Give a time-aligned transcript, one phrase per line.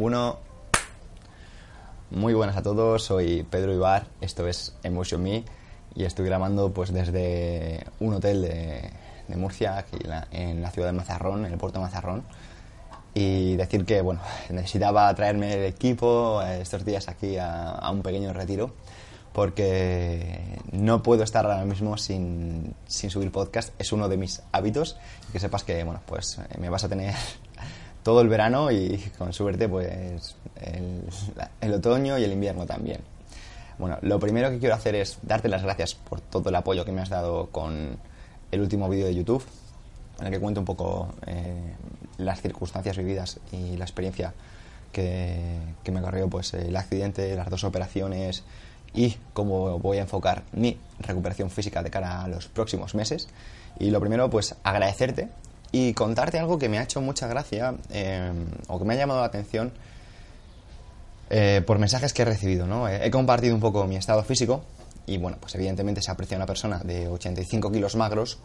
[0.00, 0.38] Uno.
[2.10, 5.44] Muy buenas a todos, soy Pedro Ibar, esto es Emotion Me
[5.94, 9.98] y estoy grabando pues desde un hotel de, Murcia, aquí
[10.30, 12.24] en la ciudad de Mazarrón, en el puerto de Mazarrón.
[13.12, 18.32] Y decir que, bueno, necesitaba traerme el equipo estos días aquí a, a un pequeño
[18.32, 18.72] retiro
[19.34, 24.96] porque no puedo estar ahora mismo sin, sin subir podcast, es uno de mis hábitos
[25.28, 27.14] y que sepas que, bueno, pues eh, me vas a tener
[28.02, 31.02] todo el verano y con suerte pues el,
[31.60, 33.00] el otoño y el invierno también.
[33.78, 36.92] Bueno, lo primero que quiero hacer es darte las gracias por todo el apoyo que
[36.92, 37.98] me has dado con
[38.52, 39.42] el último vídeo de YouTube,
[40.18, 41.74] en el que cuento un poco eh,
[42.18, 44.34] las circunstancias vividas y la experiencia
[44.92, 48.44] que, que me corrió pues, el accidente, las dos operaciones
[48.92, 53.28] y cómo voy a enfocar mi recuperación física de cara a los próximos meses.
[53.78, 55.28] Y lo primero, pues agradecerte
[55.72, 58.32] y contarte algo que me ha hecho mucha gracia eh,
[58.68, 59.72] o que me ha llamado la atención
[61.30, 62.88] eh, por mensajes que he recibido, ¿no?
[62.88, 64.64] He, compartido un poco mi estado físico
[65.06, 68.38] y, bueno, pues evidentemente se aprecia una persona de 85 kilos magros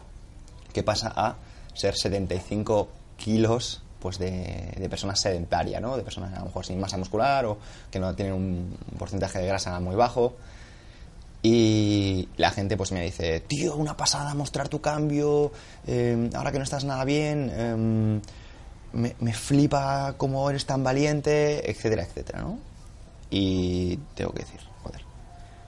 [0.72, 1.36] que pasa a
[1.74, 5.96] ser 75 kilos pues de, de persona sedentaria, ¿no?
[5.96, 7.58] De personas a lo mejor sin masa muscular o
[7.90, 10.36] que no tienen un porcentaje de grasa muy bajo.
[11.48, 15.52] Y la gente pues me dice, tío, una pasada mostrar tu cambio,
[15.86, 18.20] eh, ahora que no estás nada bien, em,
[18.92, 22.58] me, me flipa cómo eres tan valiente, etcétera, etcétera, ¿no?
[23.30, 25.02] Y tengo que decir, joder,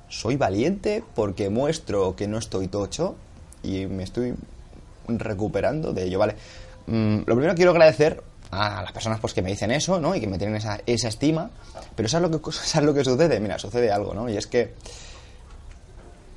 [0.08, 3.14] soy valiente porque muestro que no estoy tocho
[3.62, 4.34] y me estoy
[5.06, 6.34] recuperando de ello, ¿vale?
[6.88, 10.16] Mm, lo primero quiero agradecer a las personas pues, que me dicen eso, ¿no?
[10.16, 11.52] Y que me tienen esa, esa estima,
[11.94, 13.38] pero ¿sabes lo, que, ¿sabes lo que sucede?
[13.38, 14.28] Mira, sucede algo, ¿no?
[14.28, 14.74] Y es que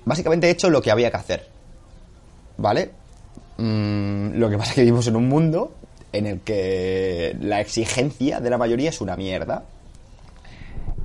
[0.06, 1.48] básicamente he hecho lo que había que hacer,
[2.58, 2.92] ¿vale?
[3.58, 5.72] Mm, lo que pasa es que vivimos en un mundo
[6.14, 9.64] en el que la exigencia de la mayoría es una mierda.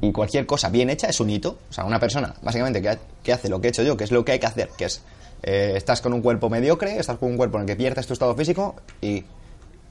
[0.00, 1.58] Y cualquier cosa bien hecha es un hito.
[1.70, 4.11] O sea, una persona, básicamente, que, que hace lo que he hecho yo, que es
[4.11, 5.02] lo que hay que hacer, que es,
[5.42, 8.12] eh, estás con un cuerpo mediocre, estás con un cuerpo en el que pierdes tu
[8.12, 9.24] estado físico y,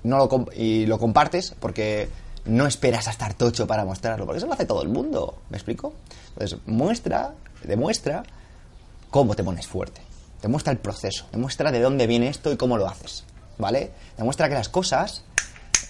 [0.04, 2.08] no lo, y lo compartes porque
[2.46, 5.58] no esperas a estar tocho para mostrarlo, porque eso lo hace todo el mundo, ¿me
[5.58, 5.94] explico?
[6.34, 7.34] Entonces, muestra,
[7.64, 8.24] demuestra
[9.16, 10.02] cómo te pones fuerte.
[10.42, 13.24] Demuestra el proceso, demuestra de dónde viene esto y cómo lo haces,
[13.58, 13.94] ¿vale?
[14.18, 15.24] Demuestra que las cosas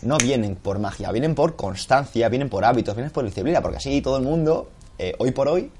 [0.03, 3.99] no vienen por magia, vienen por constancia, vienen por hábitos, vienen por disciplina, porque así
[3.99, 4.69] todo el mundo,
[4.99, 5.71] eh, hoy por hoy,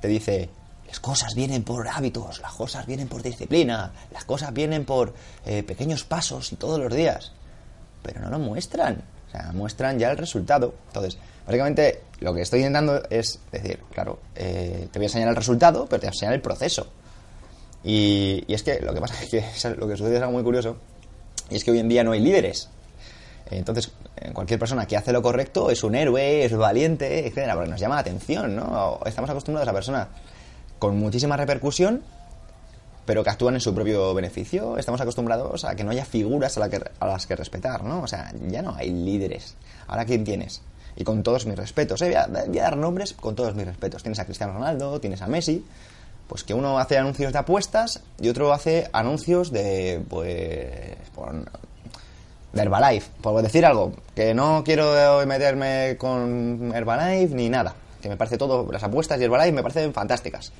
[0.00, 0.48] te dice,
[0.88, 5.12] las cosas vienen por hábitos, las cosas vienen por disciplina, las cosas vienen por
[5.44, 7.32] eh, pequeños pasos y todos los días,
[8.02, 10.72] pero no lo muestran, o sea, muestran ya el resultado.
[10.86, 15.36] Entonces, básicamente lo que estoy intentando es decir, claro, eh, te voy a enseñar el
[15.36, 16.86] resultado, pero te voy a enseñar el proceso.
[17.82, 19.44] Y, es que lo que pasa es que
[19.76, 20.76] lo que sucede es algo muy curioso,
[21.48, 22.68] y es que hoy en día no hay líderes.
[23.50, 27.70] Entonces, eh, cualquier persona que hace lo correcto es un héroe, es valiente, etcétera, porque
[27.70, 29.00] nos llama la atención, ¿no?
[29.04, 30.08] Estamos acostumbrados a personas
[30.78, 32.02] con muchísima repercusión,
[33.06, 34.78] pero que actúan en su propio beneficio.
[34.78, 38.02] Estamos acostumbrados a que no haya figuras a, la que- a las que respetar, ¿no?
[38.02, 39.56] O sea, ya no hay líderes.
[39.88, 40.62] Ahora, ¿quién tienes?
[40.96, 42.06] Y con todos mis respetos, ¿eh?
[42.06, 44.02] Voy a, dar nombres con todos mis respetos.
[44.02, 45.64] Tienes a Cristiano Ronaldo, tienes a Messi,
[46.26, 50.96] pues que uno hace anuncios de apuestas y otro hace anuncios de, pues,
[52.52, 58.16] de Herbalife, por decir algo, que no quiero meterme con Herbalife ni nada, que me
[58.16, 60.52] parece todo, las apuestas y Herbalife me parecen fantásticas.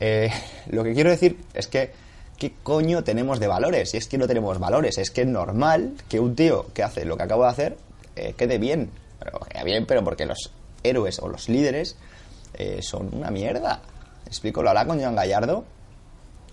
[0.00, 0.30] Eh,
[0.70, 1.90] lo que quiero decir es que,
[2.36, 3.90] ¿qué coño tenemos de valores?
[3.90, 7.04] Si es que no tenemos valores, es que es normal que un tío que hace
[7.04, 7.76] lo que acabo de hacer
[8.16, 8.90] eh, quede bien.
[9.18, 10.50] Pero bien, pero porque los
[10.82, 11.96] héroes o los líderes
[12.54, 13.82] eh, son una mierda.
[14.24, 14.62] ¿Me explico?
[14.62, 15.64] Lo hará con Joan Gallardo,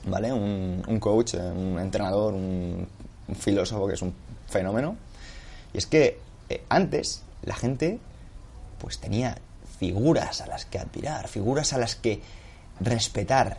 [0.05, 0.31] ¿vale?
[0.33, 2.87] Un, un coach, un entrenador, un,
[3.27, 4.13] un filósofo que es un
[4.47, 4.95] fenómeno.
[5.73, 7.99] Y es que eh, antes la gente
[8.79, 9.37] pues tenía
[9.79, 12.21] figuras a las que admirar, figuras a las que
[12.79, 13.57] respetar.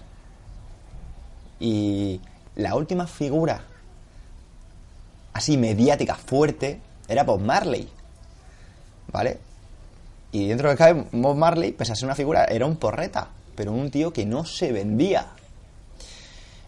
[1.58, 2.20] Y
[2.54, 3.62] la última figura
[5.36, 7.88] así mediática, fuerte, era Bob Marley.
[9.12, 9.38] ¿Vale?
[10.32, 13.72] Y dentro de cabe, Bob Marley, pese a ser una figura, era un porreta, pero
[13.72, 15.28] un tío que no se vendía.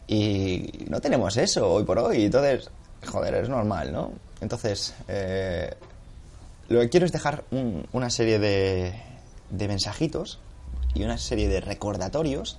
[0.07, 2.71] Y no tenemos eso hoy por hoy, entonces,
[3.07, 4.13] joder, es normal, ¿no?
[4.41, 5.75] Entonces, eh,
[6.69, 8.95] lo que quiero es dejar un- una serie de,
[9.51, 10.39] de mensajitos
[10.95, 12.59] y una serie de recordatorios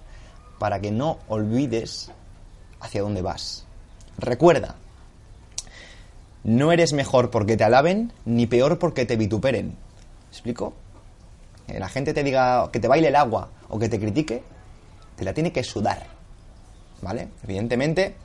[0.59, 2.11] para que no olvides
[2.81, 3.65] hacia dónde vas.
[4.17, 4.75] Recuerda,
[6.43, 9.67] no eres mejor porque te alaben, ni peor porque te vituperen.
[9.67, 10.73] ¿Me explico?
[11.67, 14.43] Que la gente te diga que te baile el agua o que te critique,
[15.15, 16.05] te la tiene que sudar.
[17.01, 17.29] ¿Vale?
[17.43, 18.15] Evidentemente,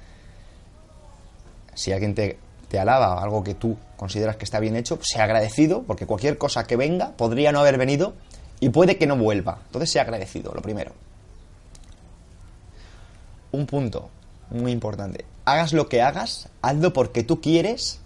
[1.74, 2.38] si alguien te
[2.74, 6.64] te alaba algo que tú consideras que está bien hecho, sea agradecido, porque cualquier cosa
[6.64, 8.14] que venga podría no haber venido
[8.58, 9.60] y puede que no vuelva.
[9.66, 10.90] Entonces, sea agradecido, lo primero.
[13.52, 14.10] Un punto
[14.50, 15.24] muy importante.
[15.44, 18.00] Hagas lo que hagas, hazlo porque tú quieres,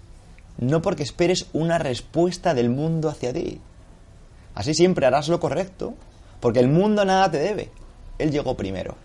[0.58, 3.60] no porque esperes una respuesta del mundo hacia ti.
[4.54, 5.94] Así siempre harás lo correcto,
[6.40, 7.70] porque el mundo nada te debe.
[8.18, 8.96] Él llegó primero.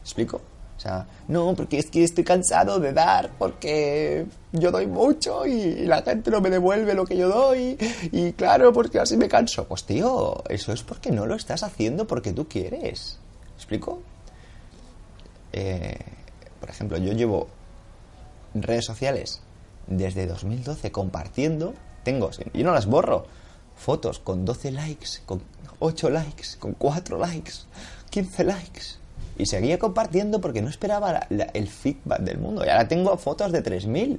[0.00, 0.40] ¿Explico?
[0.76, 5.86] O sea, no, porque es que estoy cansado de dar, porque yo doy mucho y
[5.86, 7.76] la gente no me devuelve lo que yo doy.
[8.12, 9.66] Y claro, porque así me canso.
[9.66, 13.18] Pues tío, eso es porque no lo estás haciendo porque tú quieres.
[13.56, 14.00] ¿Explico?
[15.52, 15.98] Eh,
[16.60, 17.48] por ejemplo, yo llevo
[18.54, 19.42] redes sociales
[19.86, 21.74] desde 2012 compartiendo.
[22.04, 23.26] Tengo, y no las borro,
[23.74, 25.42] fotos con 12 likes, con
[25.80, 27.52] 8 likes, con 4 likes,
[28.10, 29.06] 15 likes
[29.38, 32.64] y seguía compartiendo porque no esperaba el feedback del mundo.
[32.64, 34.18] Y ahora tengo fotos de 3.000.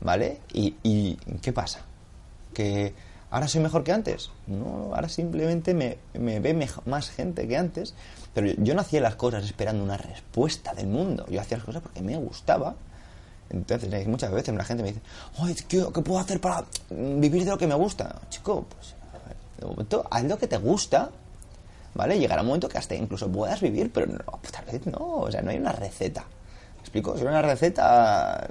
[0.00, 0.40] ¿Vale?
[0.52, 1.80] ¿Y, qué pasa?
[2.54, 2.94] ¿Que
[3.30, 4.30] ahora soy mejor que antes?
[4.46, 7.94] No, ahora simplemente me, ve más gente que antes.
[8.34, 11.24] Pero yo no hacía las cosas esperando una respuesta del mundo.
[11.28, 12.74] Yo hacía las cosas porque me gustaba.
[13.50, 15.00] Entonces, muchas veces la gente me dice,
[15.68, 18.20] ¿qué, ¿qué puedo hacer para vivir de lo que me gusta?
[18.28, 18.94] Chico, pues
[19.58, 21.10] de momento haz lo que te gusta
[21.98, 22.18] ¿vale?
[22.18, 25.30] Llegará un momento que hasta incluso puedas vivir, pero no, pues tal vez no, o
[25.30, 26.24] sea, no hay una receta.
[26.76, 27.14] ¿Me explico?
[27.16, 28.48] Si hay una receta,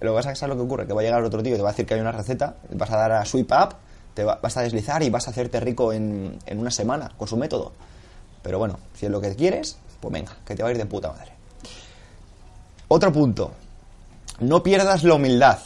[0.00, 1.62] lo vas a saber lo que ocurre, que va a llegar otro tío y te
[1.62, 3.74] va a decir que hay una receta, vas a dar a sweep up,
[4.14, 7.36] te vas a deslizar y vas a hacerte rico en, en una semana con su
[7.36, 7.72] método.
[8.42, 10.86] Pero bueno, si es lo que quieres, pues venga, que te va a ir de
[10.86, 11.32] puta madre.
[12.88, 13.50] Otro punto,
[14.40, 15.58] no pierdas la humildad.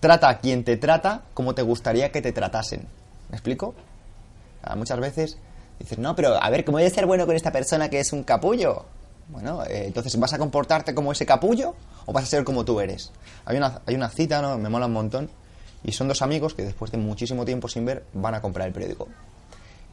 [0.00, 2.86] Trata a quien te trata como te gustaría que te tratasen.
[3.30, 3.74] ¿Me explico?
[4.76, 5.38] muchas veces
[5.78, 8.12] Dices, no, pero a ver, ¿cómo voy a ser bueno con esta persona que es
[8.12, 8.84] un capullo?
[9.28, 11.74] Bueno, eh, entonces, ¿vas a comportarte como ese capullo
[12.06, 13.12] o vas a ser como tú eres?
[13.44, 14.58] Hay una, hay una cita, ¿no?
[14.58, 15.30] Me mola un montón.
[15.84, 18.72] Y son dos amigos que después de muchísimo tiempo sin ver van a comprar el
[18.72, 19.08] periódico.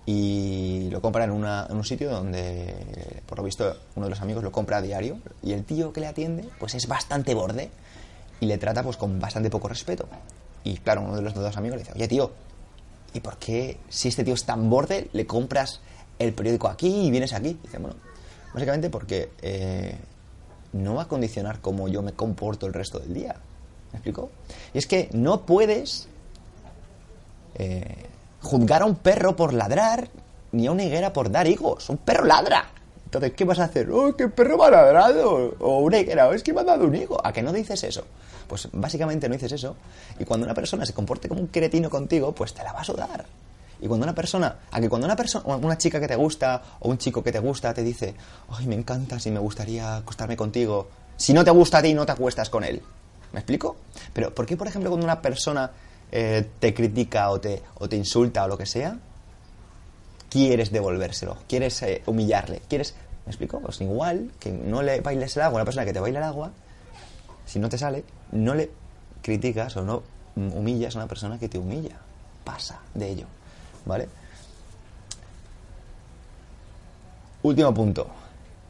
[0.07, 4.43] Y lo compran en, en un sitio donde, por lo visto, uno de los amigos
[4.43, 5.19] lo compra a diario.
[5.43, 7.69] Y el tío que le atiende, pues es bastante borde.
[8.45, 10.07] Y le trata pues con bastante poco respeto.
[10.63, 12.31] Y claro, uno de los dos amigos le dice, oye tío,
[13.11, 15.81] ¿y por qué si este tío es tan borde le compras
[16.19, 17.57] el periódico aquí y vienes aquí?
[17.63, 17.95] dice, bueno,
[18.53, 19.97] básicamente porque eh,
[20.73, 23.35] no va a condicionar cómo yo me comporto el resto del día.
[23.91, 24.29] ¿Me explico?
[24.75, 26.07] Y es que no puedes
[27.55, 28.05] eh,
[28.43, 30.07] juzgar a un perro por ladrar
[30.51, 31.89] ni a una higuera por dar higos.
[31.89, 32.67] Un perro ladra.
[33.15, 33.89] Entonces, ¿qué vas a hacer?
[33.91, 35.55] ¡Oh, qué perro me ha ladrado!
[35.59, 37.17] O una higuera, oh, es que me ha dado un higo.
[37.25, 38.03] ¿A qué no dices eso?
[38.45, 39.77] Pues básicamente no dices eso.
[40.19, 42.83] Y cuando una persona se comporte como un cretino contigo, pues te la va a
[42.83, 43.25] sudar.
[43.79, 46.89] Y cuando una persona, a que cuando una persona, una chica que te gusta o
[46.89, 48.15] un chico que te gusta te dice,
[48.49, 52.05] ay, me encantas y me gustaría acostarme contigo, si no te gusta a ti, no
[52.05, 52.81] te acuestas con él.
[53.31, 53.77] ¿Me explico?
[54.13, 55.71] Pero ¿por qué, por ejemplo, cuando una persona
[56.11, 58.97] eh, te critica o te, o te insulta o lo que sea,
[60.35, 62.93] quieres devolvérselo, quieres eh, humillarle, quieres...
[63.25, 63.61] ¿Me explico?
[63.61, 66.25] Pues igual que no le bailes el agua a una persona que te baila el
[66.25, 66.51] agua,
[67.45, 68.03] si no te sale,
[68.33, 68.69] no le
[69.21, 70.03] criticas o no
[70.35, 71.95] humillas a una persona que te humilla.
[72.43, 73.25] Pasa de ello.
[73.85, 74.09] ¿Vale?
[77.41, 78.05] Último punto.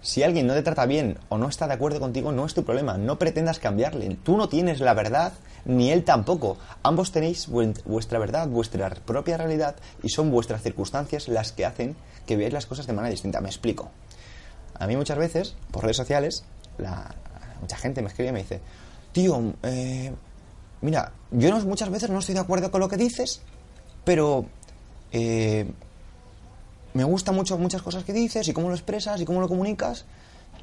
[0.05, 2.63] Si alguien no te trata bien o no está de acuerdo contigo, no es tu
[2.63, 2.95] problema.
[2.95, 4.15] No pretendas cambiarle.
[4.21, 5.33] Tú no tienes la verdad,
[5.65, 6.59] ni él tampoco.
[6.83, 11.95] Ambos tenéis vuestra verdad, vuestra propia realidad, y son vuestras circunstancias las que hacen
[12.27, 13.41] que veáis las cosas de manera distinta.
[13.41, 13.89] Me explico.
[14.75, 16.45] A mí muchas veces, por redes sociales,
[17.59, 18.61] mucha gente me escribe y me dice,
[19.11, 20.13] tío, eh,
[20.81, 23.41] mira, yo no, muchas veces no estoy de acuerdo con lo que dices,
[24.03, 24.45] pero
[25.11, 25.65] eh,
[26.95, 30.05] me gustan mucho muchas cosas que dices y cómo lo expresas y cómo lo comunicas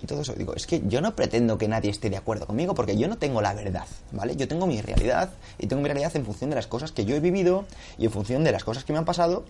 [0.03, 0.33] y todo eso.
[0.33, 3.19] Digo, es que yo no pretendo que nadie esté de acuerdo conmigo porque yo no
[3.19, 4.35] tengo la verdad, ¿vale?
[4.35, 7.15] Yo tengo mi realidad y tengo mi realidad en función de las cosas que yo
[7.15, 7.67] he vivido
[7.99, 9.45] y en función de las cosas que me han pasado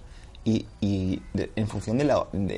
[0.45, 2.11] y, en función del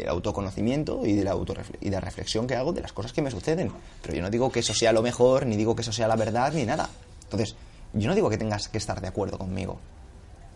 [0.08, 1.36] autoconocimiento y de, la
[1.82, 3.70] y de reflexión que hago de las cosas que me suceden.
[4.00, 6.16] Pero yo no digo que eso sea lo mejor, ni digo que eso sea la
[6.16, 6.88] verdad, ni nada.
[7.24, 7.56] Entonces,
[7.92, 9.78] yo no digo que tengas que estar de acuerdo conmigo.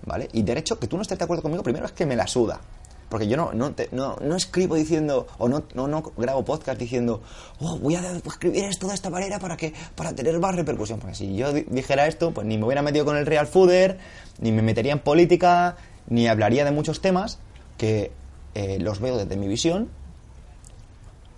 [0.06, 0.30] ¿Vale?
[0.32, 2.62] Y derecho, que tú no estés de acuerdo conmigo, primero es que me la suda.
[3.08, 7.22] Porque yo no, no, no, no escribo diciendo, o no, no, no, grabo podcast diciendo,
[7.60, 10.98] oh, voy a escribir esto de esta manera para, que, para tener más repercusión.
[11.00, 13.98] Porque si yo dijera esto, pues ni me hubiera metido con el Real Fooder,
[14.40, 15.76] ni me metería en política,
[16.08, 17.38] ni hablaría de muchos temas
[17.78, 18.12] que
[18.54, 19.88] eh, los veo desde mi visión,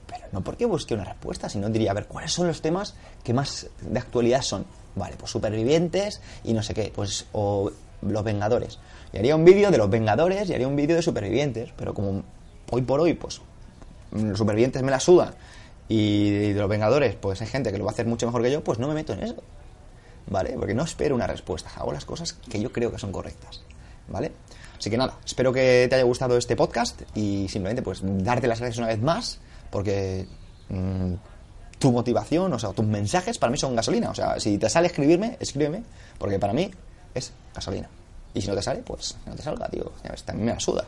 [0.06, 3.32] pero no porque busque una respuesta, sino diría, a ver, ¿cuáles son los temas que
[3.32, 4.64] más de actualidad son?
[4.96, 7.70] Vale, pues supervivientes y no sé qué, pues o
[8.02, 8.78] los Vengadores.
[9.12, 12.22] Y haría un vídeo de los Vengadores y haría un vídeo de supervivientes, pero como
[12.70, 13.40] hoy por hoy, pues
[14.12, 15.34] los supervivientes me la sudan
[15.88, 18.50] y de los Vengadores, pues hay gente que lo va a hacer mucho mejor que
[18.50, 19.42] yo, pues no me meto en eso.
[20.30, 20.54] ¿vale?
[20.56, 23.62] Porque no espero una respuesta, hago las cosas que yo creo que son correctas,
[24.08, 24.32] ¿vale?
[24.78, 28.60] Así que nada, espero que te haya gustado este podcast y simplemente pues darte las
[28.60, 29.40] gracias una vez más
[29.70, 30.26] porque
[30.70, 31.14] mm,
[31.78, 34.10] tu motivación, o sea, tus mensajes para mí son gasolina.
[34.10, 35.82] O sea, si te sale escribirme, escríbeme,
[36.18, 36.70] porque para mí
[37.14, 37.88] es gasolina.
[38.34, 39.92] Y si no te sale, pues no te salga, tío.
[40.04, 40.84] Ya ves, también me la suda.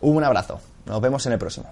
[0.00, 0.60] Un abrazo.
[0.86, 1.66] Nos vemos en el próximo.